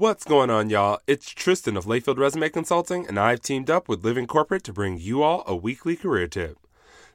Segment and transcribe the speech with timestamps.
[0.00, 0.98] What's going on, y'all?
[1.06, 4.96] It's Tristan of Layfield Resume Consulting, and I've teamed up with Living Corporate to bring
[4.96, 6.56] you all a weekly career tip.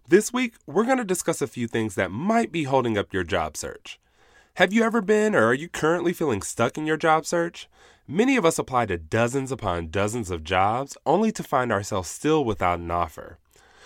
[0.08, 3.24] This week, we're going to discuss a few things that might be holding up your
[3.24, 4.00] job search.
[4.58, 7.68] Have you ever been or are you currently feeling stuck in your job search?
[8.08, 12.46] Many of us apply to dozens upon dozens of jobs only to find ourselves still
[12.46, 13.40] without an offer.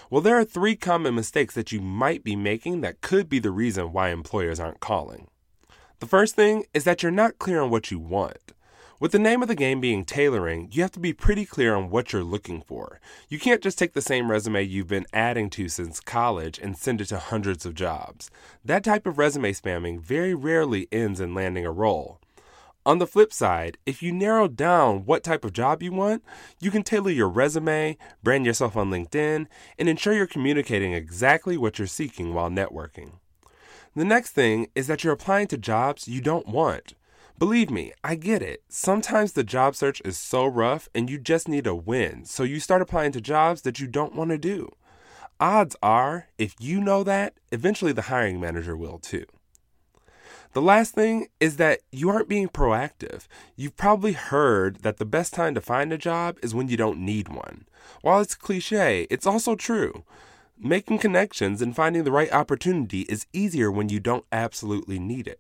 [0.10, 3.50] Well, there are three common mistakes that you might be making that could be the
[3.52, 5.28] reason why employers aren't calling.
[6.00, 8.52] The first thing is that you're not clear on what you want.
[9.02, 11.90] With the name of the game being tailoring, you have to be pretty clear on
[11.90, 13.00] what you're looking for.
[13.30, 17.00] You can't just take the same resume you've been adding to since college and send
[17.00, 18.30] it to hundreds of jobs.
[18.66, 22.20] That type of resume spamming very rarely ends in landing a role.
[22.86, 26.22] On the flip side, if you narrow down what type of job you want,
[26.60, 31.80] you can tailor your resume, brand yourself on LinkedIn, and ensure you're communicating exactly what
[31.80, 33.14] you're seeking while networking.
[33.96, 36.96] The next thing is that you're applying to jobs you don't want.
[37.40, 38.64] Believe me, I get it.
[38.68, 42.60] Sometimes the job search is so rough and you just need a win, so you
[42.60, 44.70] start applying to jobs that you don't want to do.
[45.40, 49.26] Odds are, if you know that, eventually the hiring manager will too.
[50.52, 53.26] The last thing is that you aren't being proactive.
[53.56, 57.00] You've probably heard that the best time to find a job is when you don't
[57.00, 57.68] need one.
[58.02, 60.04] While it's cliche, it's also true.
[60.58, 65.40] Making connections and finding the right opportunity is easier when you don't absolutely need it.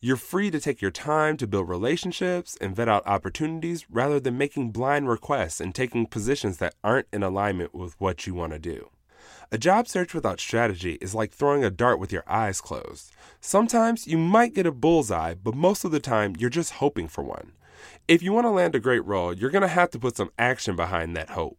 [0.00, 4.38] You're free to take your time to build relationships and vet out opportunities rather than
[4.38, 8.60] making blind requests and taking positions that aren't in alignment with what you want to
[8.60, 8.90] do.
[9.50, 13.10] A job search without strategy is like throwing a dart with your eyes closed.
[13.40, 17.24] Sometimes you might get a bullseye, but most of the time you're just hoping for
[17.24, 17.50] one.
[18.06, 20.30] If you want to land a great role, you're going to have to put some
[20.38, 21.58] action behind that hope.